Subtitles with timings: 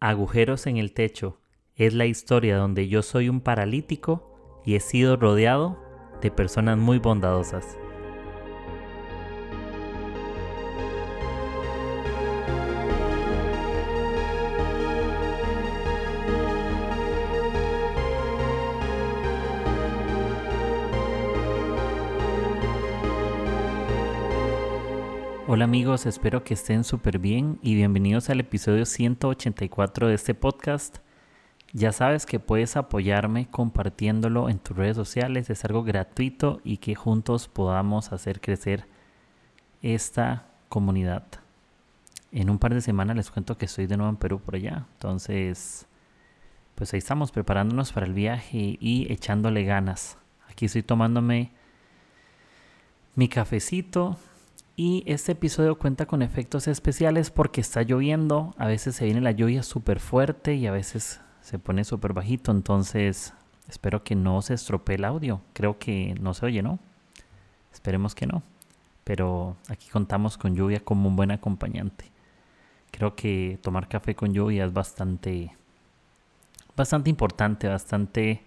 [0.00, 1.40] Agujeros en el techo
[1.74, 5.82] es la historia donde yo soy un paralítico y he sido rodeado
[6.20, 7.78] de personas muy bondadosas.
[25.56, 30.98] Hola amigos, espero que estén súper bien y bienvenidos al episodio 184 de este podcast.
[31.72, 36.94] Ya sabes que puedes apoyarme compartiéndolo en tus redes sociales, es algo gratuito y que
[36.94, 38.86] juntos podamos hacer crecer
[39.80, 41.24] esta comunidad.
[42.32, 44.84] En un par de semanas les cuento que estoy de nuevo en Perú por allá,
[44.92, 45.86] entonces
[46.74, 50.18] pues ahí estamos preparándonos para el viaje y echándole ganas.
[50.50, 51.50] Aquí estoy tomándome
[53.14, 54.18] mi cafecito
[54.78, 58.54] y este episodio cuenta con efectos especiales porque está lloviendo.
[58.58, 62.52] A veces se viene la lluvia súper fuerte y a veces se pone súper bajito.
[62.52, 63.32] Entonces
[63.68, 65.40] espero que no se estropee el audio.
[65.54, 66.78] Creo que no se oye, ¿no?
[67.72, 68.42] Esperemos que no.
[69.04, 72.12] Pero aquí contamos con lluvia como un buen acompañante.
[72.90, 75.56] Creo que tomar café con lluvia es bastante,
[76.76, 78.44] bastante importante, bastante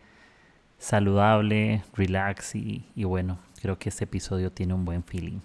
[0.78, 5.40] saludable, relax y, y bueno, creo que este episodio tiene un buen feeling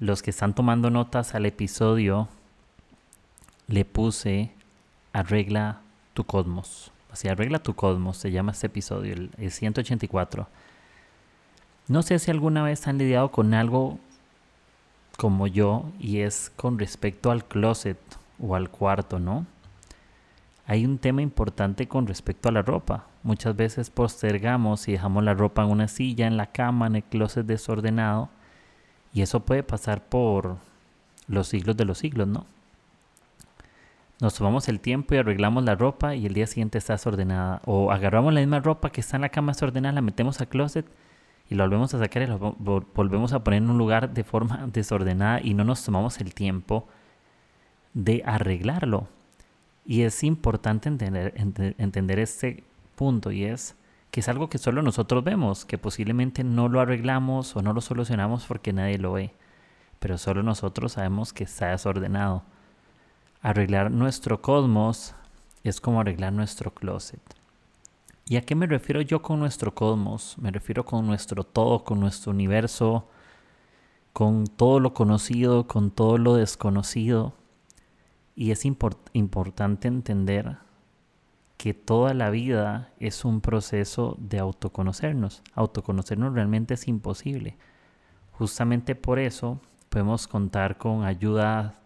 [0.00, 2.28] los que están tomando notas al episodio,
[3.68, 4.50] le puse
[5.12, 5.82] arregla
[6.14, 6.90] tu cosmos.
[7.12, 10.48] Así, arregla tu cosmos, se llama este episodio, el, 184.
[11.88, 13.98] No sé si alguna vez han lidiado con algo
[15.18, 17.98] como yo y es con respecto al closet
[18.38, 19.44] o al cuarto, ¿no?
[20.66, 23.06] Hay un tema importante con respecto a la ropa.
[23.24, 27.02] Muchas veces postergamos y dejamos la ropa en una silla, en la cama, en el
[27.02, 28.30] closet desordenado
[29.12, 30.56] y eso puede pasar por
[31.26, 32.46] los siglos de los siglos, ¿no?
[34.20, 37.62] Nos tomamos el tiempo y arreglamos la ropa y el día siguiente está desordenada.
[37.64, 40.86] O agarramos la misma ropa que está en la cama desordenada, la metemos al closet
[41.48, 42.56] y lo volvemos a sacar y lo
[42.94, 46.86] volvemos a poner en un lugar de forma desordenada y no nos tomamos el tiempo
[47.94, 49.08] de arreglarlo.
[49.86, 51.34] Y es importante entender,
[51.78, 52.62] entender este
[52.96, 53.74] punto y es
[54.10, 57.80] que es algo que solo nosotros vemos, que posiblemente no lo arreglamos o no lo
[57.80, 59.32] solucionamos porque nadie lo ve,
[59.98, 62.42] pero solo nosotros sabemos que está desordenado.
[63.40, 65.14] Arreglar nuestro cosmos
[65.62, 67.20] es como arreglar nuestro closet.
[68.26, 70.36] ¿Y a qué me refiero yo con nuestro cosmos?
[70.38, 73.08] Me refiero con nuestro todo, con nuestro universo,
[74.12, 77.34] con todo lo conocido, con todo lo desconocido.
[78.36, 80.58] Y es importante entender
[81.60, 85.42] que toda la vida es un proceso de autoconocernos.
[85.52, 87.58] Autoconocernos realmente es imposible.
[88.32, 89.60] Justamente por eso
[89.90, 91.78] podemos contar con ayuda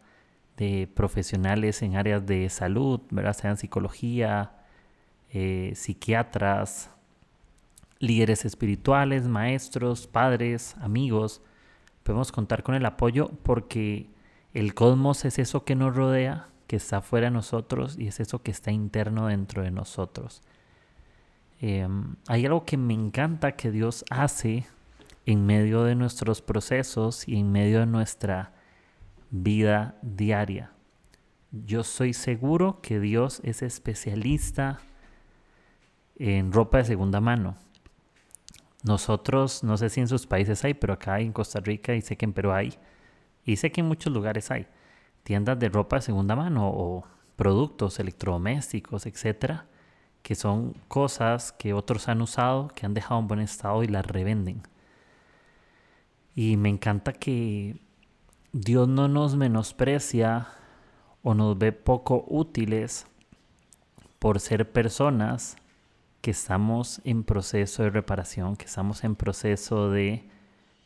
[0.56, 3.32] de profesionales en áreas de salud, ¿verdad?
[3.32, 4.52] sean psicología,
[5.30, 6.90] eh, psiquiatras,
[7.98, 11.42] líderes espirituales, maestros, padres, amigos.
[12.04, 14.08] Podemos contar con el apoyo porque
[14.52, 18.50] el cosmos es eso que nos rodea está fuera de nosotros y es eso que
[18.50, 20.42] está interno dentro de nosotros.
[21.60, 24.66] Em, hay algo que me encanta que Dios hace
[25.26, 28.52] en medio de nuestros procesos y en medio de nuestra
[29.30, 30.72] vida diaria.
[31.50, 34.80] Yo soy seguro que Dios es especialista
[36.16, 37.56] en ropa de segunda mano.
[38.82, 42.16] Nosotros, no sé si en sus países hay, pero acá en Costa Rica y sé
[42.16, 42.74] que en Perú hay,
[43.44, 44.66] y sé que en muchos lugares hay
[45.24, 47.04] tiendas de ropa de segunda mano o
[47.36, 49.66] productos electrodomésticos, etcétera,
[50.22, 54.06] que son cosas que otros han usado, que han dejado en buen estado y las
[54.06, 54.62] revenden.
[56.34, 57.80] Y me encanta que
[58.52, 60.48] Dios no nos menosprecia
[61.22, 63.06] o nos ve poco útiles
[64.18, 65.56] por ser personas
[66.20, 70.24] que estamos en proceso de reparación, que estamos en proceso de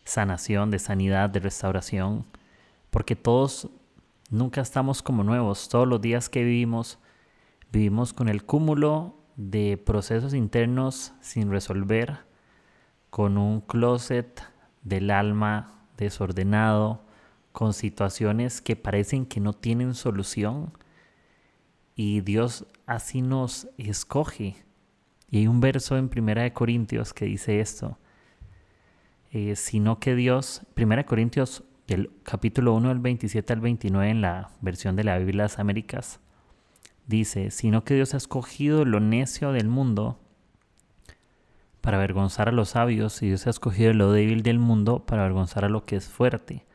[0.04, 2.24] sanación, de sanidad, de restauración,
[2.90, 3.68] porque todos
[4.30, 5.70] Nunca estamos como nuevos.
[5.70, 6.98] Todos los días que vivimos,
[7.72, 12.26] vivimos con el cúmulo de procesos internos sin resolver,
[13.08, 14.42] con un closet
[14.82, 17.06] del alma desordenado,
[17.52, 20.72] con situaciones que parecen que no tienen solución.
[21.94, 24.56] Y Dios así nos escoge.
[25.30, 27.98] Y hay un verso en Primera de Corintios que dice esto.
[29.30, 34.20] Eh, sino que Dios, Primera de Corintios del capítulo 1 del 27 al 29 en
[34.20, 36.20] la versión de la Biblia de las Américas,
[37.06, 40.20] dice, sino que Dios ha escogido lo necio del mundo
[41.80, 45.64] para avergonzar a los sabios, y Dios ha escogido lo débil del mundo para avergonzar
[45.64, 46.66] a lo que es fuerte.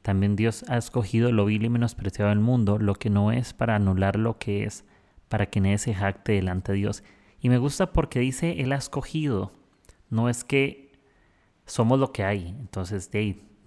[0.00, 3.74] También Dios ha escogido lo vil y menospreciado del mundo, lo que no es para
[3.74, 4.84] anular lo que es,
[5.28, 7.02] para que nadie se jacte delante de Dios.
[7.40, 9.52] Y me gusta porque dice, Él ha escogido.
[10.08, 10.92] No es que
[11.66, 12.54] somos lo que hay.
[12.60, 13.10] Entonces,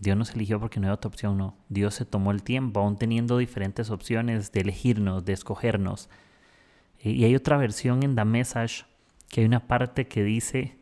[0.06, 1.58] Dios nos eligió porque no hay otra opción, no.
[1.68, 6.12] Dios se tomó el tiempo, aún teniendo diferentes opciones de elegirnos, de escogernos.
[7.00, 8.86] Y hay otra versión en The Message
[9.30, 10.78] que hay una parte que dice,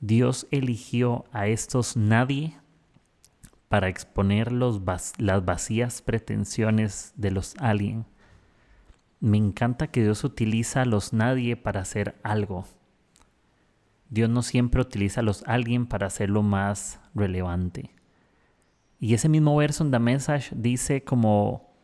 [0.00, 2.58] Dios eligió a estos nadie
[3.68, 4.82] para exponer los
[5.16, 8.04] las vacías pretensiones de los alien.
[9.18, 12.66] Me encanta que Dios utiliza a los nadie para hacer algo.
[14.10, 17.95] Dios no siempre utiliza a los alguien para hacerlo más relevante.
[18.98, 21.74] Y ese mismo verso en The Message dice como,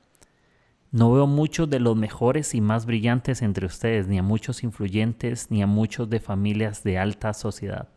[0.90, 5.50] no veo muchos de los mejores y más brillantes entre ustedes, ni a muchos influyentes,
[5.50, 7.88] ni a muchos de familias de alta sociedad.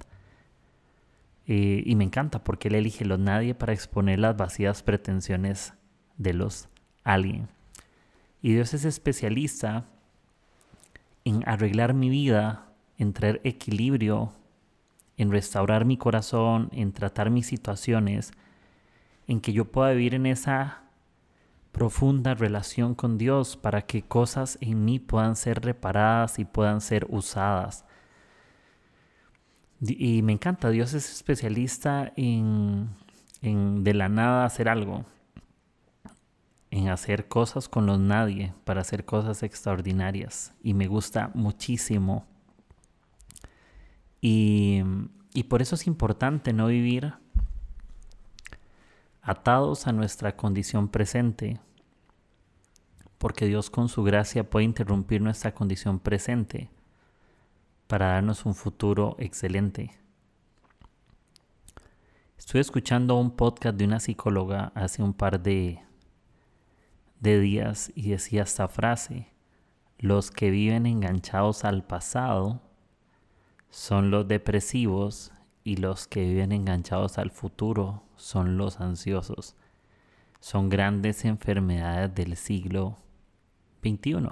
[1.48, 5.74] Eh, y me encanta porque él elige los nadie para exponer las vacías pretensiones
[6.18, 6.68] de los
[7.04, 7.48] alguien.
[8.42, 9.86] Y Dios es especialista
[11.24, 12.66] en arreglar mi vida
[12.98, 14.32] en traer equilibrio,
[15.18, 18.32] en restaurar mi corazón, en tratar mis situaciones,
[19.28, 20.84] en que yo pueda vivir en esa
[21.72, 27.06] profunda relación con Dios para que cosas en mí puedan ser reparadas y puedan ser
[27.10, 27.86] usadas.
[29.82, 32.90] Y me encanta, Dios es especialista en,
[33.42, 35.06] en de la nada hacer algo,
[36.72, 40.54] en hacer cosas con los nadie, para hacer cosas extraordinarias.
[40.64, 42.26] Y me gusta muchísimo
[44.28, 47.14] y, por eso es importante no vivir
[49.26, 51.60] atados a nuestra condición presente,
[53.18, 56.70] porque Dios con su gracia puede interrumpir nuestra condición presente
[57.88, 59.90] para darnos un futuro excelente.
[62.38, 65.82] Estuve escuchando un podcast de una psicóloga hace un par de,
[67.20, 69.30] de días y decía esta frase,
[69.98, 72.62] los que viven enganchados al pasado
[73.72, 75.32] son los depresivos
[75.66, 79.56] y los que viven enganchados al futuro son los ansiosos.
[80.40, 82.98] Son grandes enfermedades del siglo
[83.82, 84.30] XXI.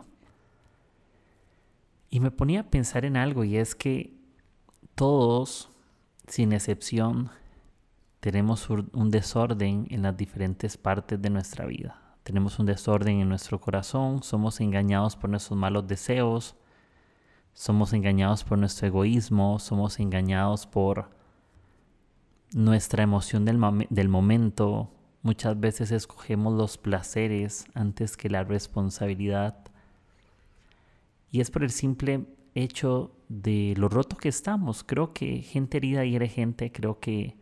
[2.11, 4.13] Y me ponía a pensar en algo y es que
[4.93, 5.71] todos,
[6.27, 7.31] sin excepción,
[8.19, 11.99] tenemos un desorden en las diferentes partes de nuestra vida.
[12.21, 16.55] Tenemos un desorden en nuestro corazón, somos engañados por nuestros malos deseos,
[17.53, 21.22] somos engañados por nuestro egoísmo, somos engañados por
[22.53, 23.59] nuestra emoción del,
[23.89, 24.91] del, momento.
[25.21, 29.57] Muchas veces escogemos los placeres antes que la responsabilidad.
[31.31, 34.83] Y es por el simple hecho de lo roto que estamos.
[34.83, 36.71] Creo que gente herida hiere gente.
[36.71, 37.37] Creo que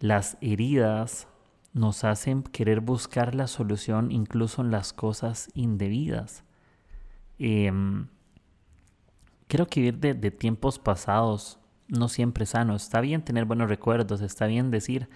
[0.00, 1.28] las heridas
[1.72, 6.44] nos hacen querer buscar la solución incluso en las cosas indebidas.
[7.38, 7.70] Eh,
[9.46, 12.74] creo que vivir de, tiempos pasados no siempre sano.
[12.76, 15.08] Está bien tener buenos recuerdos, está bien decir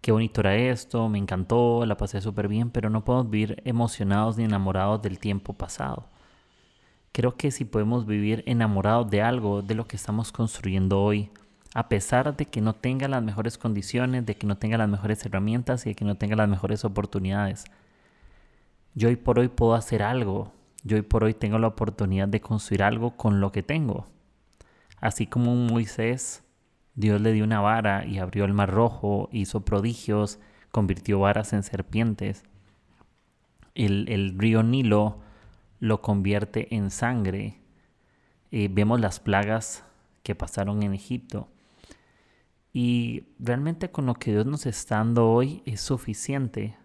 [0.00, 4.36] qué bonito era esto, me encantó, la pasé súper bien, pero no podemos vivir emocionados
[4.38, 6.08] ni enamorados del tiempo pasado.
[7.12, 11.30] Creo que si podemos vivir enamorados de algo, de lo que estamos construyendo hoy,
[11.74, 15.24] a pesar de que no tenga las mejores condiciones, de que no tenga las mejores
[15.26, 17.64] herramientas y de que no tenga las mejores oportunidades,
[18.94, 20.52] yo hoy por hoy puedo hacer algo
[20.82, 24.06] yo hoy por hoy tengo la oportunidad de construir algo con lo que tengo.
[25.00, 26.44] Así como Moisés,
[26.94, 30.38] Dios le dio una vara y abrió el mar rojo, hizo prodigios,
[30.70, 32.44] convirtió varas en serpientes.
[33.74, 35.20] El, río Nilo
[35.78, 37.60] lo convierte en sangre.
[38.50, 39.84] Eh, vemos las plagas
[40.22, 41.48] que pasaron en Egipto.
[42.72, 46.76] Y realmente con lo que Dios nos está dando hoy es suficiente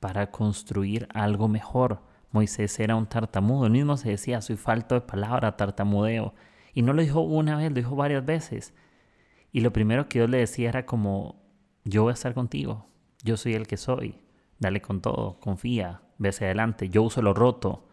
[0.00, 2.00] para construir algo mejor
[2.36, 3.66] Moisés era un tartamudo.
[3.66, 6.34] Él mismo se decía, soy falto de palabra, tartamudeo.
[6.76, 8.74] Y no lo dijo una vez, lo dijo varias veces.
[9.50, 11.42] Y lo primero que Dios le decía era como,
[11.84, 12.86] yo voy a estar contigo,
[13.24, 14.20] yo soy el que soy,
[14.58, 17.88] dale con todo, confía, ve hacia adelante, yo uso lo roto.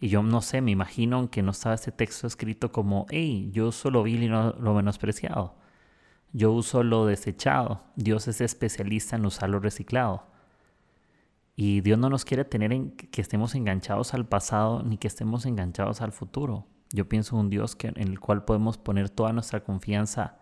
[0.00, 3.68] Y yo no sé, me imagino que no estaba ese texto escrito como, hey, yo
[3.68, 5.56] uso lo vil y lo menospreciado.
[6.32, 7.82] Yo uso lo desechado.
[7.96, 10.26] Dios es especialista en usar lo reciclado.
[11.54, 15.44] Y Dios no nos quiere tener en que estemos enganchados al pasado ni que estemos
[15.44, 16.66] enganchados al futuro.
[16.92, 20.38] Yo pienso en un Dios que, en el cual podemos poner toda nuestra confianza,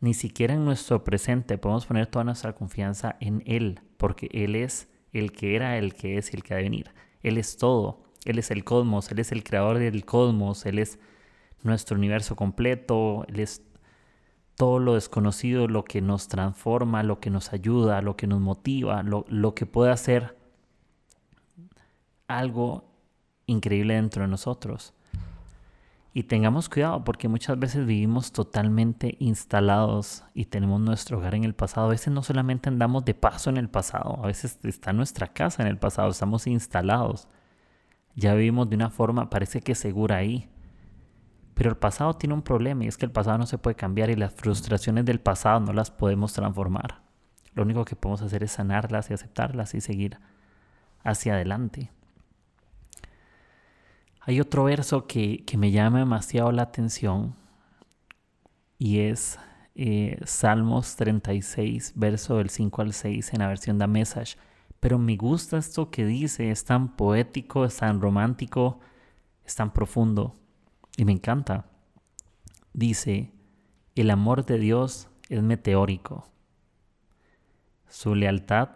[0.00, 4.88] ni siquiera en nuestro presente, podemos poner toda nuestra confianza en Él, porque Él es
[5.12, 6.90] el que era, el que es y el que ha de venir.
[7.22, 10.98] Él es todo, Él es el cosmos, Él es el creador del cosmos, Él es
[11.62, 13.62] nuestro universo completo, Él es
[14.58, 19.04] todo lo desconocido, lo que nos transforma, lo que nos ayuda, lo que nos motiva,
[19.04, 20.36] lo, que puede hacer
[22.26, 22.84] algo
[23.46, 24.94] increíble dentro de nosotros.
[26.14, 31.54] Y tengamos cuidado porque muchas veces vivimos totalmente instalados y tenemos nuestro hogar en el
[31.54, 31.86] pasado.
[31.86, 35.62] A veces no solamente andamos de paso en el pasado, a veces está nuestra casa
[35.62, 37.28] en el pasado, estamos instalados.
[38.16, 40.48] Ya vivimos de una forma, parece que segura ahí.
[41.54, 44.10] Pero el pasado tiene un problema y es que el pasado no se puede cambiar
[44.10, 47.02] y las frustraciones del pasado no las podemos transformar.
[47.54, 50.18] Lo único que podemos hacer es sanarlas y aceptarlas y seguir
[51.02, 51.90] hacia adelante.
[54.28, 57.34] Hay otro verso que, me llama demasiado la atención
[58.76, 59.38] y es
[59.74, 64.36] eh, Salmos 36, verso del 5 al 6 en la versión de Message.
[64.80, 68.80] Pero me gusta esto que dice, es tan poético, es tan romántico,
[69.46, 70.36] es tan profundo
[70.98, 71.64] y me encanta.
[72.74, 73.32] Dice,
[73.94, 76.28] el amor de Dios es meteórico,
[77.88, 78.68] su lealtad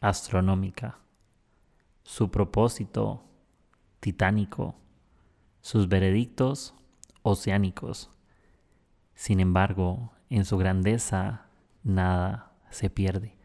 [0.00, 0.98] astronómica,
[2.02, 3.22] su propósito
[4.00, 4.79] titánico,
[5.60, 6.74] sus veredictos
[7.22, 8.10] oceánicos.
[9.14, 11.46] Sin embargo, en su grandeza
[11.82, 13.36] nada se pierde.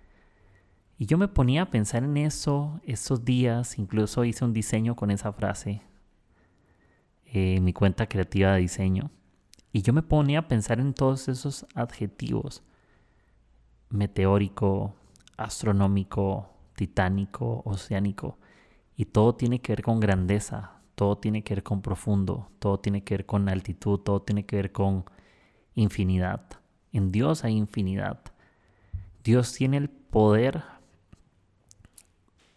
[0.97, 5.11] Y yo me ponía a pensar en eso estos días, incluso hice un diseño con
[5.11, 5.81] esa frase
[7.25, 9.11] en mi cuenta creativa de diseño.
[9.73, 12.63] Y yo me ponía a pensar en todos esos adjetivos.
[13.89, 14.95] Meteórico,
[15.35, 18.37] astronómico, titánico, oceánico.
[18.95, 23.03] Y todo tiene que ver con grandeza, todo tiene que ver con profundo, todo tiene
[23.03, 25.05] que ver con altitud, todo tiene que ver con
[25.75, 26.41] infinidad.
[26.91, 28.19] En Dios hay infinidad.
[29.23, 30.63] Dios tiene el poder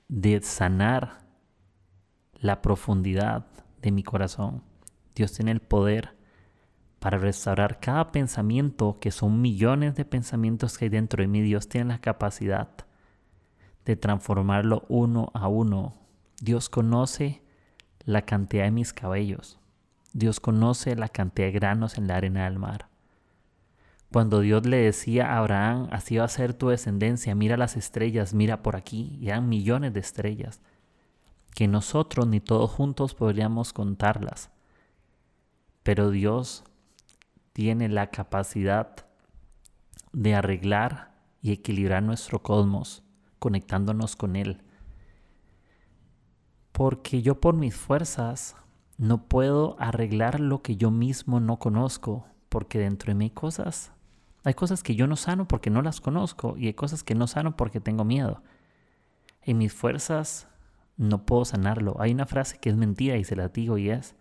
[0.09, 1.19] de sanar
[2.41, 3.47] la profundidad
[3.83, 4.63] de mi corazón.
[5.15, 6.17] Dios tiene el poder
[7.01, 11.41] para restaurar cada pensamiento, que son millones de pensamientos que hay dentro de mí.
[11.43, 12.69] Dios tiene la capacidad
[13.85, 15.95] de transformarlo uno a uno.
[16.41, 17.43] Dios conoce
[18.09, 19.59] la cantidad de mis cabellos.
[20.15, 22.89] Dios conoce la cantidad de granos en la arena del mar.
[24.11, 28.33] Cuando Dios le decía a Abraham, así va a ser tu descendencia, mira las estrellas,
[28.33, 30.63] mira por aquí, y eran millones de estrellas,
[31.55, 34.49] que nosotros ni todos juntos podríamos contarlas.
[35.83, 36.65] Pero Dios
[37.53, 39.05] tiene la capacidad
[40.15, 41.13] de arreglar
[41.43, 43.03] y equilibrar nuestro cosmos,
[43.39, 44.63] conectándonos con Él
[46.79, 48.55] porque yo por mis fuerzas
[48.99, 53.91] no puedo arreglar lo que yo mismo no conozco, porque dentro de mí hay cosas,
[54.45, 57.27] hay cosas que yo no sano porque no las conozco y hay cosas que no
[57.27, 58.45] sano porque tengo miedo.
[59.43, 60.47] En mis fuerzas
[60.97, 61.97] no puedo sanarlo.
[61.99, 64.15] Hay una frase que es mentira y se la digo y es,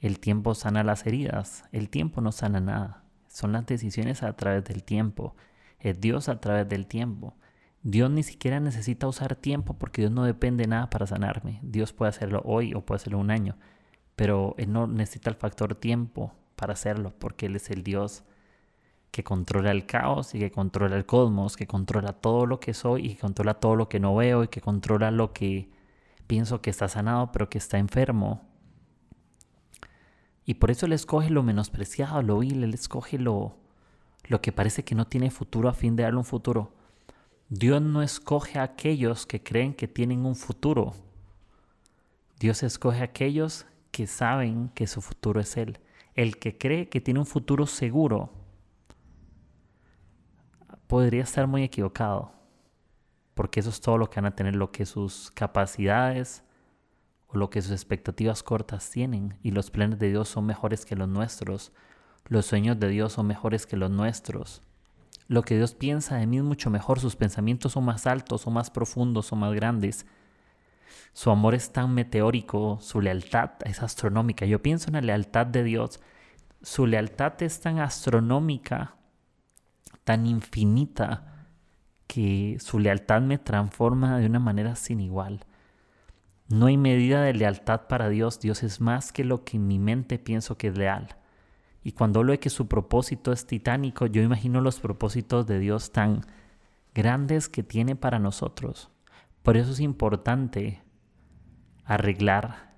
[0.00, 3.04] el tiempo sana las heridas, el tiempo no sana nada.
[3.28, 5.36] Son las decisiones a través del tiempo,
[5.78, 7.36] es Dios a través del tiempo.
[7.84, 11.60] Dios ni siquiera necesita usar tiempo porque Dios no depende de nada para sanarme.
[11.62, 13.58] Dios puede hacerlo hoy o puede hacerlo un año,
[14.16, 18.24] pero Él no necesita el factor tiempo para hacerlo porque Él es el Dios
[19.10, 23.04] que controla el caos y que controla el cosmos, que controla todo lo que soy
[23.04, 25.70] y que controla todo lo que no veo y que controla lo que
[26.26, 28.40] pienso que está sanado pero que está enfermo.
[30.46, 33.58] Y por eso Él escoge lo menospreciado, lo vil, Él escoge lo,
[34.26, 36.72] lo que parece que no tiene futuro a fin de darle un futuro.
[37.48, 40.94] Dios no escoge a aquellos que creen que tienen un futuro.
[42.40, 45.78] Dios escoge a aquellos que saben que su futuro es Él.
[46.14, 48.32] El que cree que tiene un futuro seguro
[50.86, 52.32] podría estar muy equivocado,
[53.34, 56.44] porque eso es todo lo que van a tener, lo que sus capacidades
[57.28, 60.96] o lo que sus expectativas cortas tienen, y los planes de Dios son mejores que
[60.96, 61.72] los nuestros,
[62.26, 64.62] los sueños de Dios son mejores que los nuestros.
[65.34, 68.52] Lo que Dios piensa de mí es mucho mejor, sus pensamientos son más altos, son
[68.52, 70.06] más profundos, son más grandes.
[71.12, 74.46] Su amor es tan meteórico, su lealtad es astronómica.
[74.46, 76.00] Yo pienso en la lealtad de Dios.
[76.62, 78.94] Su lealtad es tan astronómica,
[80.04, 81.48] tan infinita,
[82.06, 85.46] que su lealtad me transforma de una manera sin igual.
[86.46, 88.38] No hay medida de lealtad para Dios.
[88.38, 91.16] Dios es más que lo que en mi mente pienso que es leal.
[91.84, 95.92] Y cuando hablo de que su propósito es titánico, yo imagino los propósitos de Dios
[95.92, 96.22] tan
[96.94, 98.90] grandes que tiene para nosotros.
[99.42, 100.82] Por eso es importante
[101.84, 102.72] arreglar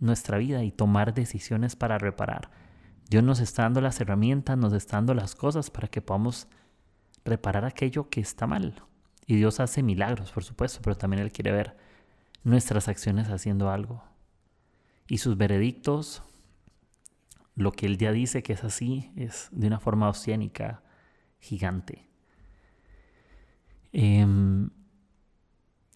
[0.00, 2.50] nuestra vida y tomar decisiones para reparar.
[3.10, 6.48] Dios nos está dando las herramientas, nos está dando las cosas para que podamos
[7.26, 8.82] reparar aquello que está mal.
[9.26, 11.76] Y Dios hace milagros, por supuesto, pero también Él quiere ver
[12.42, 14.02] nuestras acciones haciendo algo.
[15.08, 16.22] Y sus veredictos
[17.56, 20.82] lo que él ya dice que es así es de una forma oceánica
[21.40, 22.06] gigante.
[23.92, 24.68] Em,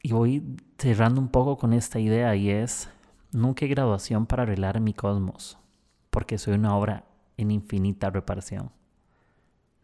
[0.03, 2.89] y voy cerrando un poco con esta idea y es,
[3.31, 5.59] nunca hay graduación para arreglar mi cosmos,
[6.11, 7.05] porque soy una obra
[7.37, 8.73] en infinita reparación.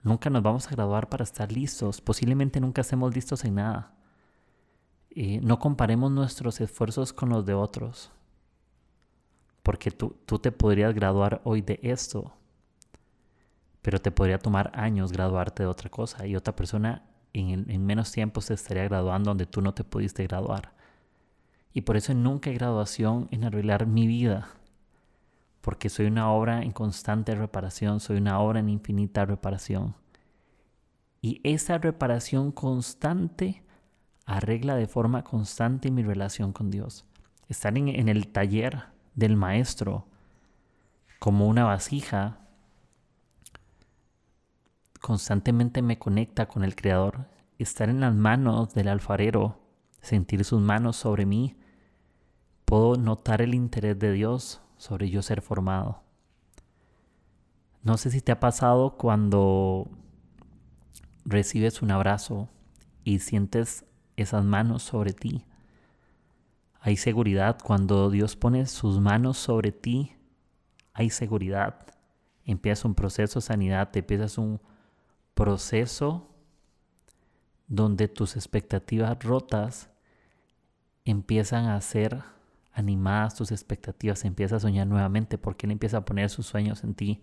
[0.03, 3.93] Nunca nos vamos a graduar para estar listos, posiblemente nunca estemos listos en nada.
[5.11, 8.13] Eh, no comparemos nuestros esfuerzos con los de otros,
[9.67, 12.33] porque tú, tú te podrías graduar hoy de esto,
[13.83, 18.13] pero te podría tomar años graduarte de otra cosa y otra persona en, en menos
[18.13, 20.73] tiempo se estaría graduando donde tú no te pudiste graduar.
[21.73, 24.51] Y por eso nunca hay graduación en arreglar mi vida,
[25.63, 29.97] porque soy una obra en constante reparación, soy una obra en infinita reparación.
[31.21, 33.65] Y esa reparación constante
[34.27, 37.05] arregla de forma constante mi relación con Dios.
[37.49, 40.07] Estar en, en el taller del maestro
[41.19, 42.39] como una vasija
[45.01, 47.27] constantemente me conecta con el Creador.
[47.59, 49.59] Estar en las manos del alfarero,
[50.01, 51.57] sentir sus manos sobre mí,
[52.65, 56.03] puedo notar el interés de Dios sobre yo ser formado.
[57.83, 59.89] No sé si te ha pasado cuando
[61.25, 62.49] recibes un abrazo
[63.05, 63.85] y sientes
[64.17, 65.45] esas manos sobre ti.
[66.87, 70.13] Hay seguridad cuando Dios pone sus manos sobre ti.
[70.93, 71.85] Hay seguridad.
[72.45, 74.61] Empieza un proceso de sanidad, te empiezas un
[75.35, 76.31] proceso
[77.67, 79.91] donde tus expectativas rotas
[81.05, 82.23] empiezan a ser
[82.73, 86.95] animadas, tus expectativas, empieza a soñar nuevamente porque Él empieza a poner sus sueños en
[86.95, 87.21] ti.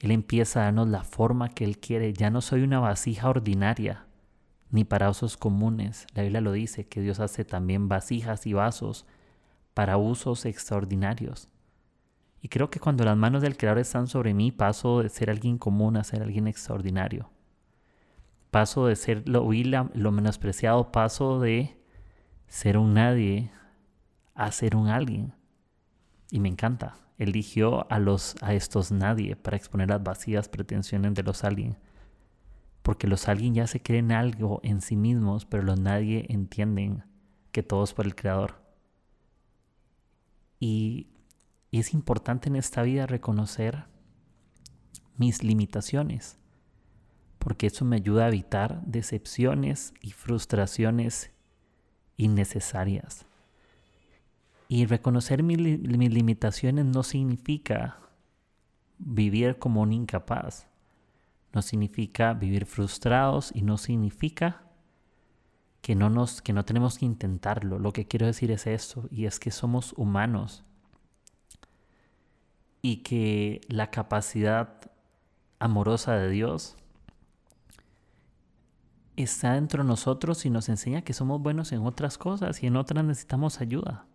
[0.00, 2.12] Él empieza a darnos la forma que Él quiere.
[2.12, 4.04] Ya no soy una vasija ordinaria,
[4.74, 6.04] ni para usos comunes.
[6.14, 9.06] La Biblia lo dice, que Dios hace también vasijas y vasos
[9.72, 11.48] para usos extraordinarios.
[12.42, 15.58] Y creo que cuando las manos del Creador están sobre mí, paso de ser alguien
[15.58, 17.30] común a ser alguien extraordinario.
[18.50, 21.76] Paso de ser lo lo menospreciado, paso de
[22.48, 23.52] ser un nadie
[24.34, 25.34] a ser un alguien.
[26.32, 26.96] Y me encanta.
[27.16, 31.76] Eligió a, los, a estos nadie para exponer las vacías pretensiones de los alguien.
[32.84, 37.02] Porque los alguien ya se creen algo en sí mismos, pero los nadie entienden
[37.50, 38.62] que todo es por el Creador.
[40.60, 41.08] Y
[41.74, 43.86] y es importante en esta vida reconocer
[45.16, 46.38] mis limitaciones,
[47.40, 51.32] porque eso me ayuda a evitar decepciones y frustraciones
[52.16, 53.26] innecesarias.
[54.68, 57.98] Y reconocer mis limitaciones no significa
[58.98, 60.68] vivir como un incapaz,
[61.54, 64.62] no significa vivir frustrados y no significa
[65.80, 67.78] que no, nos, que no tenemos que intentarlo.
[67.78, 70.64] Lo que quiero decir es eso, y es que somos humanos
[72.82, 74.90] y que la capacidad
[75.58, 76.76] amorosa de Dios
[79.16, 82.76] está dentro de nosotros y nos enseña que somos buenos en otras cosas y en
[82.76, 84.06] otras necesitamos ayuda.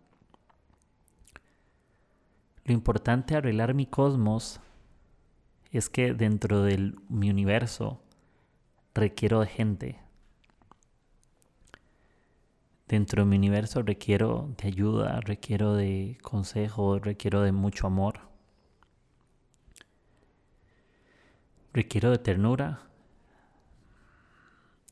[2.64, 4.60] Lo importante de arreglar mi cosmos
[5.70, 8.00] es que dentro de mi universo
[8.94, 10.00] requiero de gente.
[12.88, 18.20] Dentro de mi universo requiero de ayuda, requiero de consejo, requiero de mucho amor.
[21.72, 22.80] Requiero de ternura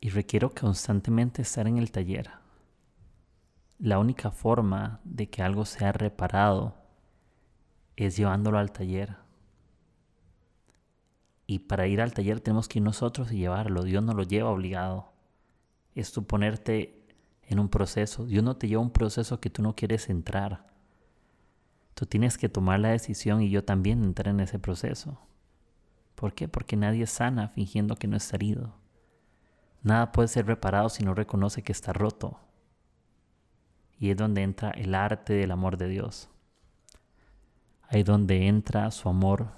[0.01, 2.31] y requiero constantemente estar en el taller.
[3.81, 6.77] La única forma de que algo sea reparado
[7.97, 9.28] es llevándolo al taller.
[11.51, 13.83] Y para ir al taller tenemos que ir nosotros y llevarlo.
[13.83, 15.11] Dios no lo lleva obligado.
[15.95, 17.07] Es tú ponerte
[17.43, 18.27] en un proceso.
[18.27, 20.67] Dios no te lleva un proceso que tú no quieres entrar.
[21.95, 25.19] Tú tienes que tomar la decisión y yo también entrar en ese proceso.
[26.17, 26.49] ¿Por qué?
[26.49, 28.75] Porque nadie sana fingiendo que no está herido.
[29.83, 32.39] Nada puede ser reparado si no reconoce que está roto.
[33.99, 36.29] Y es donde entra el arte del amor de Dios.
[37.89, 39.49] Ahí donde entra su amor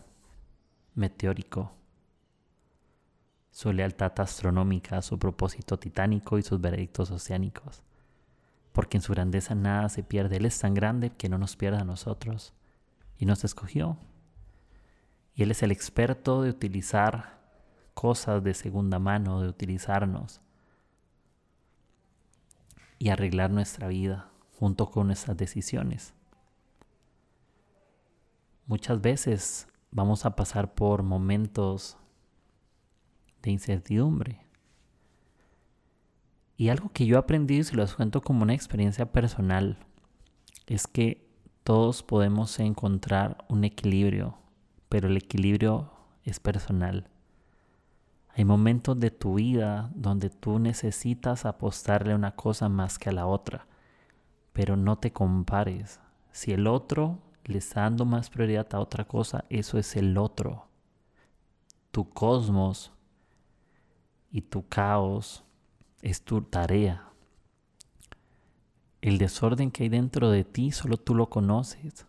[0.94, 1.72] meteórico,
[3.50, 7.82] su lealtad astronómica, su propósito titánico y sus veredictos oceánicos.
[8.72, 10.36] Porque en su grandeza nada se pierde.
[10.36, 12.52] Él es tan grande que no nos pierda a nosotros.
[13.18, 13.98] Y nos escogió
[15.34, 17.38] y Él es el experto de utilizar
[17.94, 20.40] cosas de segunda mano, de utilizarnos
[22.98, 26.12] y arreglar nuestra vida junto con nuestras decisiones.
[28.66, 31.96] Muchas veces vamos a pasar por momentos
[33.42, 34.46] de incertidumbre.
[36.57, 39.79] Y algo que yo he aprendido y se los cuento como una experiencia personal
[40.66, 41.26] es que
[41.64, 44.40] todos podemos encontrar un equilibrio
[44.90, 45.92] pero el equilibrio
[46.24, 47.09] es personal.
[48.35, 53.12] Hay momentos de tu vida donde tú necesitas apostarle a una cosa más que a
[53.12, 53.66] la otra,
[54.53, 56.00] pero no te compares.
[56.33, 60.66] Si el otro le está dando más prioridad a otra cosa, eso es el otro.
[61.92, 62.92] Tu cosmos
[64.30, 65.44] y tu caos
[66.02, 67.08] es tu tarea.
[69.02, 72.06] El desorden que hay dentro de ti solo tú lo conoces.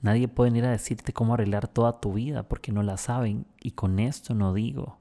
[0.00, 3.46] Nadie puede ir a decirte cómo arreglar toda tu vida porque no la saben.
[3.60, 4.98] Y con esto no digo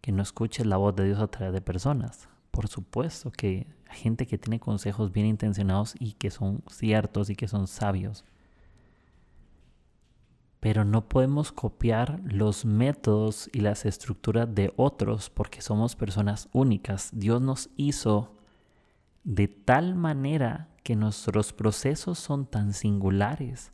[0.00, 2.28] que no escuches la voz de Dios a través de personas.
[2.50, 7.36] Por supuesto que hay gente que tiene consejos bien intencionados y que son ciertos y
[7.36, 8.24] que son sabios.
[10.64, 17.10] Pero no podemos copiar los métodos y las estructuras de otros porque somos personas únicas.
[17.12, 18.38] Dios nos hizo
[19.24, 23.72] de tal manera que nuestros procesos son tan singulares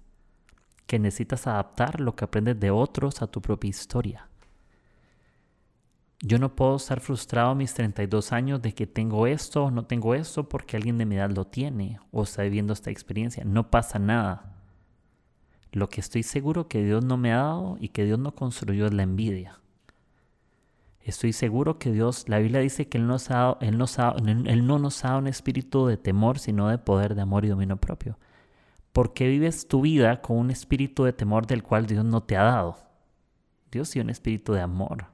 [0.88, 4.28] que necesitas adaptar lo que aprendes de otros a tu propia historia.
[6.18, 9.84] Yo no puedo estar frustrado a mis 32 años de que tengo esto o no
[9.84, 13.44] tengo esto porque alguien de mi edad lo tiene o está viviendo esta experiencia.
[13.44, 14.59] No pasa nada.
[15.72, 18.86] Lo que estoy seguro que Dios no me ha dado y que Dios no construyó
[18.86, 19.60] es la envidia.
[21.00, 24.78] Estoy seguro que Dios, la Biblia dice que Él, nos ha, él, nos él no
[24.78, 28.18] nos ha dado un espíritu de temor, sino de poder, de amor y dominio propio.
[28.92, 32.36] ¿Por qué vives tu vida con un espíritu de temor del cual Dios no te
[32.36, 32.76] ha dado?
[33.70, 35.06] Dios dio un espíritu de amor,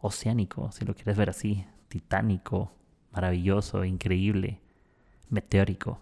[0.00, 2.72] oceánico, si lo quieres ver así, titánico,
[3.12, 4.60] maravilloso, increíble,
[5.28, 6.00] meteórico.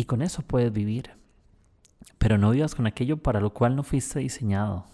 [0.00, 1.10] Y con eso puedes vivir.
[2.16, 4.86] Pero no vivas con aquello para lo cual no fuiste diseñado.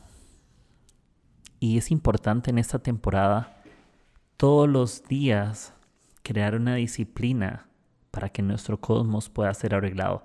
[1.61, 3.63] Y es importante en esta temporada
[4.37, 5.75] todos los días
[6.25, 7.69] crear una disciplina
[8.11, 10.25] para que nuestro cosmos pueda ser arreglado.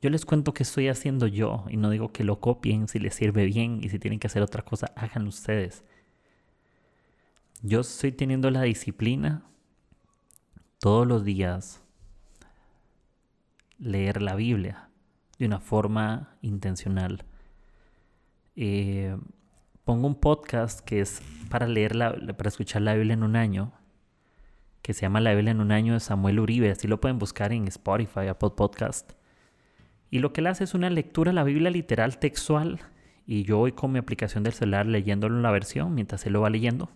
[0.00, 3.14] Yo les cuento qué estoy haciendo yo y no digo que lo copien si les
[3.14, 5.84] sirve bien y si tienen que hacer otra cosa, háganlo ustedes.
[7.60, 9.44] Yo estoy teniendo la disciplina
[10.78, 11.82] todos los días
[13.82, 14.88] leer la Biblia
[15.38, 17.24] de una forma intencional.
[18.54, 19.16] Eh,
[19.84, 21.92] pongo un podcast que es para leer
[22.36, 23.72] para escuchar la Biblia en un año,
[24.82, 27.52] que se llama La Biblia en un año de Samuel Uribe, así lo pueden buscar
[27.52, 29.12] en Spotify, Apple Podcast.
[30.10, 32.80] Y lo que él hace es una lectura de la Biblia literal textual.
[33.26, 36.42] Y yo voy con mi aplicación del celular leyéndolo en la versión mientras él lo
[36.42, 36.90] va leyendo.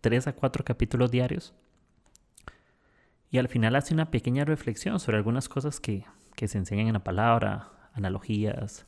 [0.00, 1.54] Tres a cuatro capítulos diarios.
[3.30, 6.04] Y al final hace una pequeña reflexión sobre algunas cosas que,
[6.46, 8.86] se enseñan en la palabra, analogías,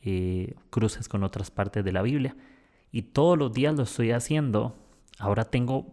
[0.00, 2.36] eh, cruces con otras partes de la Biblia.
[2.90, 4.76] Y todos los días lo estoy haciendo.
[5.18, 5.92] Ahora tengo,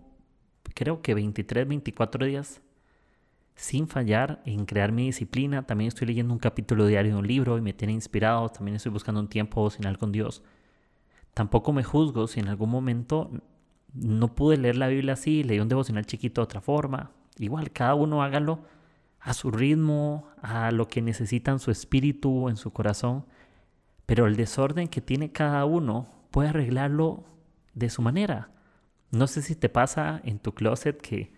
[0.73, 2.61] creo que 23, 24 días
[3.55, 5.65] sin fallar en crear mi disciplina.
[5.65, 8.47] También estoy leyendo un capítulo diario de un libro y me tiene inspirado.
[8.49, 10.43] También estoy buscando un tiempo devocional con Dios.
[11.33, 13.31] Tampoco me juzgo si en algún momento
[13.93, 17.11] no pude leer la Biblia así, leí un devocional chiquito de otra forma.
[17.37, 18.59] Igual, cada uno hágalo
[19.25, 23.25] a su ritmo, a lo que necesita en su espíritu, en su corazón.
[24.05, 27.23] Pero el desorden que tiene cada uno puede arreglarlo
[27.73, 28.51] de su manera.
[29.09, 31.33] No sé si te pasa en tu closet que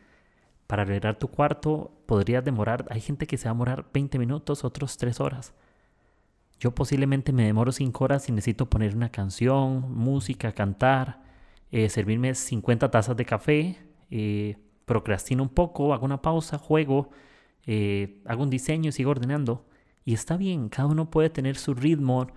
[0.67, 4.65] para arreglar tu cuarto podrías demorar, hay gente que se va a demorar 20 minutos,
[4.65, 5.54] otros 3 horas.
[6.60, 11.21] Yo posiblemente me demoro 5 horas y necesito poner una canción, música, cantar,
[11.71, 13.78] eh, servirme 50 tazas de café,
[14.12, 17.12] eh, procrastino un poco, hago una pausa, juego,
[17.67, 19.65] eh, hago un diseño y sigo ordenando.
[20.06, 22.27] Y está bien, cada uno puede tener su ritmo.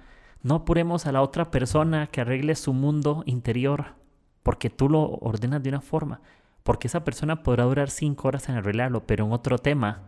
[0.43, 3.95] No apuremos a la otra persona que arregle su mundo interior
[4.43, 6.21] porque tú lo ordenas de una forma.
[6.63, 10.03] Porque esa persona podrá durar cinco horas en arreglarlo, pero en otro tema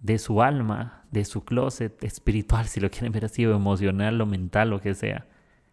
[0.00, 4.26] de su alma, de su closet espiritual, si lo quieren ver así, o emocional, o
[4.26, 5.26] mental, lo que sea,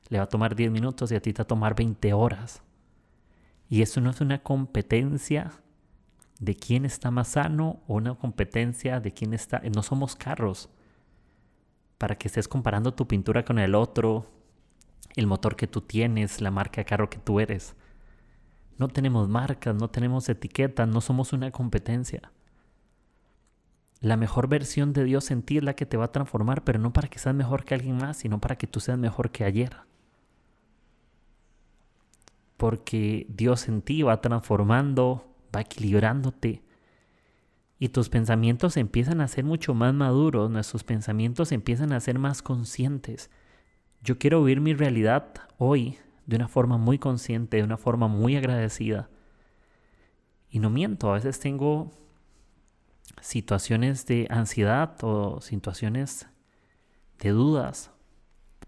[0.10, 2.64] le va a tomar 10 minutos y a ti te va a tomar 20 horas.
[3.70, 5.52] Y eso no es una competencia
[6.40, 9.62] de quién está más sano o una competencia de quién está...
[9.74, 10.70] No somos carros
[11.98, 14.26] para que estés comparando tu pintura con el otro,
[15.16, 17.76] el motor que tú tienes, la marca de carro que tú eres.
[18.78, 22.32] No tenemos marcas, no tenemos etiquetas, no somos una competencia.
[24.00, 26.80] La mejor versión de Dios en ti es la que te va a transformar, pero
[26.80, 29.44] no para que seas mejor que alguien más, sino para que tú seas mejor que
[29.44, 29.76] ayer.
[32.56, 36.64] Porque Dios en ti va transformando, va equilibrándote.
[37.78, 42.42] Y tus pensamientos empiezan a ser mucho más maduros, nuestros pensamientos empiezan a ser más
[42.42, 43.30] conscientes.
[44.02, 48.36] Yo quiero vivir mi realidad hoy de una forma muy consciente, de una forma muy
[48.36, 49.10] agradecida.
[50.50, 51.92] Y no miento, a veces tengo
[53.22, 56.28] situaciones de ansiedad o situaciones
[57.20, 57.92] de dudas,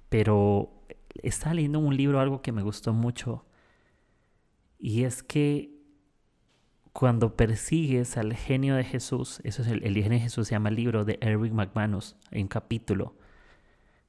[0.09, 0.83] pero
[1.15, 3.45] estaba leyendo un libro algo que me gustó mucho
[4.81, 5.70] y es que
[6.93, 10.69] cuando persigues al genio de Jesús, eso es el, el genio de Jesús se llama
[10.69, 13.15] el libro de Eric McManus, hay un capítulo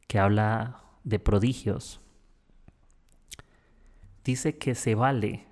[0.08, 2.00] que habla de prodigios.
[4.24, 5.46] Dice que se vale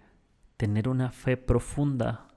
[0.57, 2.29] tener una fe profunda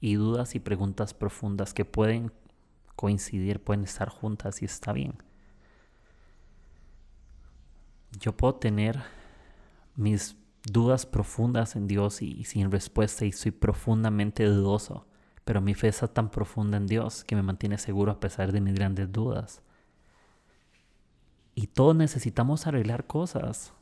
[0.00, 2.30] y dudas y preguntas profundas que pueden
[2.94, 5.14] coincidir, pueden estar juntas y está bien.
[8.20, 9.02] Yo puedo tener
[9.96, 15.06] mis dudas profundas en Dios y, sin respuesta y soy profundamente dudoso,
[15.44, 18.60] pero mi fe está tan profunda en Dios que me mantiene seguro a pesar de
[18.60, 19.62] mis grandes dudas.
[21.54, 23.72] Y todos necesitamos arreglar cosas.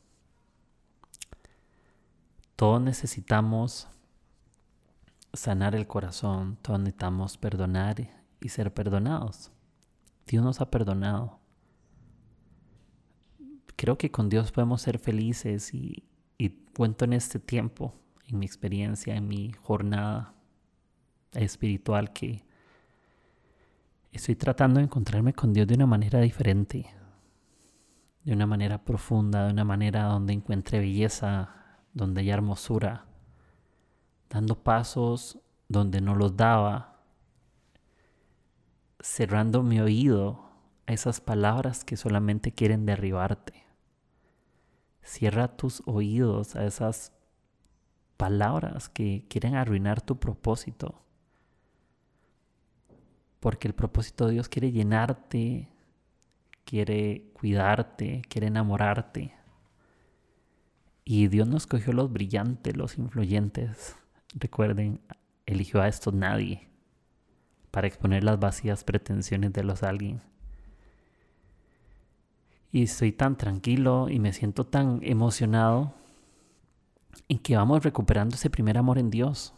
[2.56, 3.88] Todos necesitamos
[5.32, 9.50] sanar el corazón, todos necesitamos perdonar y ser perdonados.
[10.26, 11.38] Dios nos ha perdonado.
[13.76, 16.04] Creo que con Dios podemos ser felices y,
[16.42, 17.94] y cuento en este tiempo,
[18.26, 20.34] en mi experiencia, en mi jornada
[21.34, 22.44] espiritual, que
[24.10, 26.90] estoy tratando de encontrarme con Dios de una manera diferente,
[28.24, 33.06] de una manera profunda, de una manera donde encuentre belleza, donde haya hermosura,
[34.28, 37.04] dando pasos donde no los daba,
[38.98, 40.50] cerrando mi oído
[40.88, 43.71] a esas palabras que solamente quieren derribarte.
[45.02, 47.12] Cierra tus oídos a esas
[48.16, 51.02] palabras que quieren arruinar tu propósito.
[53.40, 55.68] Porque el propósito de Dios quiere llenarte,
[56.64, 59.34] quiere cuidarte, quiere enamorarte.
[61.04, 63.96] Y Dios no escogió los brillantes, los influyentes.
[64.34, 65.00] Recuerden,
[65.46, 66.68] eligió a estos nadie
[67.72, 70.31] para exponer las vacías pretensiones de los alguien
[72.72, 75.94] y estoy tan tranquilo y me siento tan emocionado
[77.28, 79.54] en que vamos recuperando ese primer amor en Dios.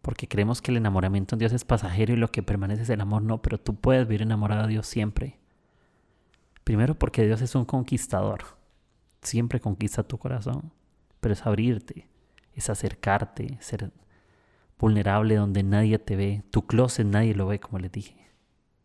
[0.00, 3.00] Porque creemos que el enamoramiento en Dios es pasajero y lo que permanece es el
[3.00, 3.22] amor.
[3.22, 5.40] No, pero tú puedes vivir enamorado de Dios siempre.
[6.62, 8.44] Primero porque Dios es un conquistador.
[9.22, 10.70] Siempre conquista tu corazón.
[11.20, 12.08] Pero es abrirte,
[12.52, 13.90] es acercarte, ser
[14.78, 16.44] vulnerable donde nadie te ve.
[16.50, 18.30] Tu closet nadie lo ve, como les dije.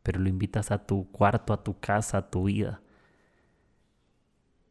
[0.02, 2.82] Pero lo invitas a tu cuarto, a tu casa, a tu vida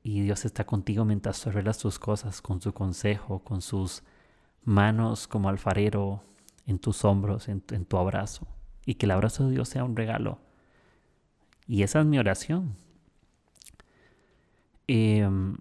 [0.09, 4.03] y Dios está contigo mientras arreglas tus cosas con su consejo, con sus
[4.65, 6.25] manos como alfarero
[6.65, 8.47] en tus hombros, en, tu abrazo.
[8.87, 10.39] Y que el abrazo de Dios sea un regalo.
[11.67, 12.75] Y esa es mi oración.
[14.87, 15.59] Em,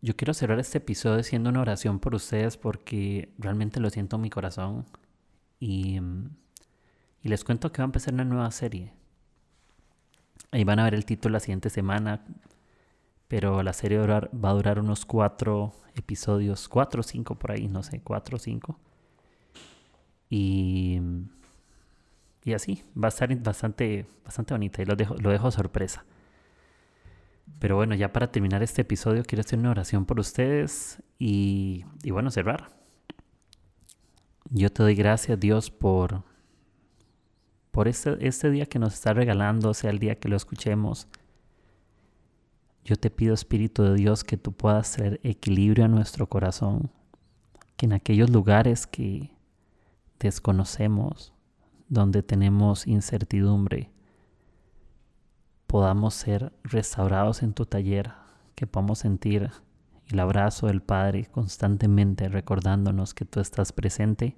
[0.00, 4.22] yo quiero cerrar este episodio haciendo una oración por ustedes porque realmente lo siento en
[4.22, 4.86] mi corazón.
[5.60, 6.30] Y, em,
[7.22, 8.94] y les cuento que va a empezar una nueva serie.
[10.50, 12.24] Ahí van a ver el título la siguiente semana
[13.32, 17.82] pero la serie va a durar unos cuatro episodios, cuatro o cinco por ahí, no
[17.82, 18.78] sé, cuatro o cinco.
[20.28, 21.00] Y,
[22.44, 26.04] y así, va a estar bastante, bastante bonita y lo dejo, lo dejo sorpresa.
[27.58, 32.10] Pero bueno, ya para terminar este episodio quiero hacer una oración por ustedes y, y
[32.10, 32.68] bueno, cerrar.
[34.50, 36.22] Yo te doy gracias Dios por,
[37.70, 41.08] por este, este día que nos está regalando, sea el día que lo escuchemos
[42.84, 46.90] yo te pido, Espíritu de Dios, que tú puedas traer equilibrio a nuestro corazón,
[47.76, 49.30] que en aquellos lugares que
[50.18, 51.32] desconocemos,
[51.88, 53.90] donde tenemos incertidumbre,
[55.66, 58.12] podamos ser restaurados en tu taller,
[58.56, 59.50] que podamos sentir
[60.08, 64.36] el abrazo del Padre constantemente recordándonos que tú estás presente.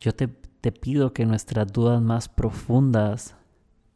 [0.00, 3.36] Yo te, te pido que nuestras dudas más profundas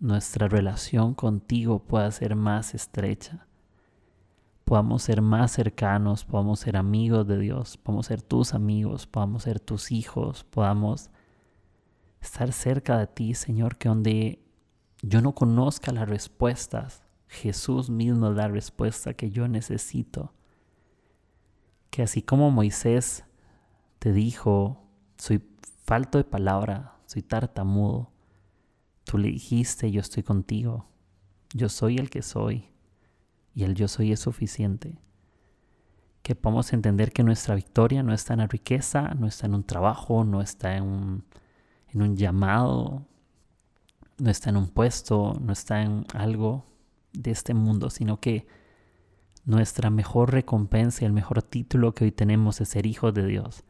[0.01, 3.47] nuestra relación contigo pueda ser más estrecha,
[4.65, 9.61] podamos ser más cercanos, podamos ser amigos de Dios, podamos ser tus amigos, podamos ser
[9.61, 11.11] tus hijos, podamos
[12.21, 14.43] estar cerca de ti, Señor, que donde
[15.03, 20.33] yo no conozca las respuestas, Jesús mismo es la respuesta que yo necesito.
[21.91, 23.25] Que así como Moisés
[23.99, 24.83] te dijo,
[25.17, 25.43] soy
[25.85, 28.11] falto de palabra, soy tartamudo,
[29.11, 30.87] Tú le dijiste, yo estoy contigo,
[31.53, 32.69] yo soy el que soy,
[33.57, 35.01] y el yo soy es suficiente.
[36.23, 39.65] Que podamos entender que nuestra victoria no está en la riqueza, no está en un
[39.65, 40.85] trabajo, no está en
[41.93, 43.05] un, llamado,
[44.19, 46.65] no está en un puesto, no está en algo
[47.13, 48.47] de este mundo, sino que
[49.45, 53.65] nuestra mejor recompensa y el mejor título que hoy tenemos es ser hijos de Dios.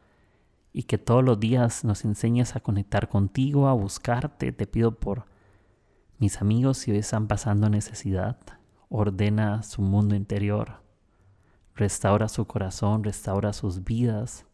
[0.74, 4.52] Y que todos los días nos enseñes a conectar contigo, a buscarte.
[4.52, 5.29] Te pido por
[6.20, 8.38] mis amigos, si están pasando necesidad,
[8.88, 10.82] ordena su mundo interior,
[11.74, 14.46] restaura su corazón, restaura sus vidas,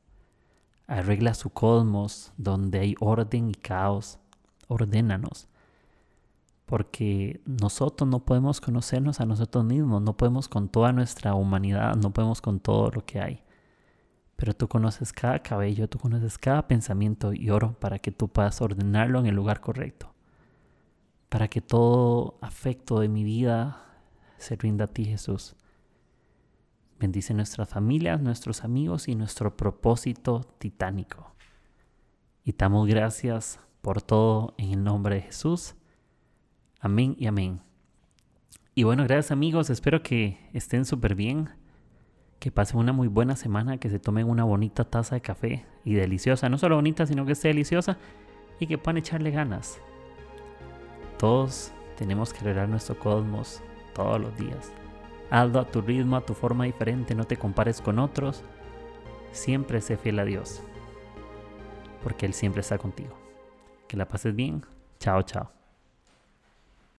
[0.88, 4.18] Arregla su cosmos donde hay orden y caos.
[4.68, 5.48] Ordénanos.
[6.64, 12.12] Porque nosotros no podemos conocernos a nosotros mismos, no podemos con toda nuestra humanidad, no
[12.12, 13.42] podemos con todo lo que hay.
[14.36, 18.60] Pero tú conoces cada cabello, tú conoces cada pensamiento y oro para que tú puedas
[18.60, 20.12] ordenarlo en el lugar correcto.
[21.28, 23.82] Para que todo afecto de mi vida
[24.38, 25.56] se rinda a ti, Jesús.
[26.98, 31.34] Bendice nuestras familias, nuestros amigos y nuestro propósito titánico.
[32.44, 35.74] Y damos gracias por todo en el nombre de Jesús.
[36.80, 37.60] Amén y amén.
[38.74, 41.50] Y bueno, gracias amigos, espero que estén súper bien,
[42.38, 45.94] que pasen una muy buena semana, que se tomen una bonita taza de café y
[45.94, 47.96] deliciosa, no solo bonita, sino que esté deliciosa
[48.60, 49.80] y que puedan echarle ganas.
[51.18, 53.62] Todos tenemos que arreglar nuestro cosmos
[53.94, 54.72] todos los días.
[55.30, 58.42] Hazlo a tu ritmo, a tu forma diferente, no te compares con otros.
[59.32, 60.62] Siempre sé fiel a Dios,
[62.02, 63.16] porque Él siempre está contigo.
[63.88, 64.64] Que la pases bien.
[64.98, 65.50] Chao, chao.